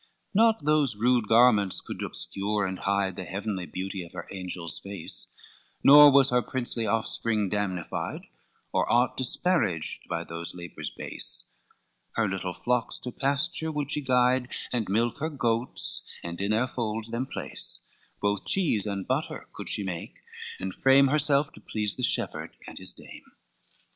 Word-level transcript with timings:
XVIII 0.01 0.31
Not 0.33 0.65
those 0.65 0.95
rude 0.95 1.27
garments 1.27 1.79
could 1.79 2.01
obscure 2.03 2.65
and 2.65 2.79
hide 2.79 3.15
The 3.15 3.23
heavenly 3.23 3.67
beauty 3.67 4.01
of 4.03 4.13
her 4.13 4.27
angel's 4.33 4.79
face, 4.79 5.27
Nor 5.83 6.11
was 6.11 6.31
her 6.31 6.41
princely 6.41 6.87
offspring 6.87 7.49
damnified 7.51 8.21
Or 8.73 8.91
aught 8.91 9.15
disparaged 9.15 10.07
by 10.09 10.23
those 10.23 10.55
labors 10.55 10.89
base; 10.89 11.53
Her 12.13 12.27
little 12.27 12.51
flocks 12.55 12.97
to 13.01 13.11
pasture 13.11 13.71
would 13.71 13.91
she 13.91 14.01
guide, 14.01 14.47
And 14.73 14.89
milk 14.89 15.19
her 15.19 15.29
goats, 15.29 16.01
and 16.23 16.41
in 16.41 16.49
their 16.49 16.65
folds 16.67 17.11
them 17.11 17.27
place, 17.27 17.87
Both 18.19 18.47
cheese 18.47 18.87
and 18.87 19.05
butter 19.07 19.49
could 19.53 19.69
she 19.69 19.83
make, 19.83 20.15
and 20.59 20.73
frame 20.73 21.09
Herself 21.09 21.53
to 21.53 21.61
please 21.61 21.95
the 21.95 22.01
shepherd 22.01 22.55
and 22.65 22.79
his 22.79 22.95
dame. 22.95 23.33